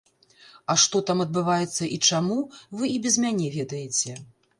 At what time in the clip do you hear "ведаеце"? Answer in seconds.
3.59-4.15